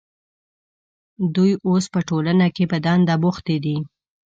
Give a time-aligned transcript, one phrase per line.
[1.35, 3.77] دوی اوس په ټولنه کې په دنده بوختې دي.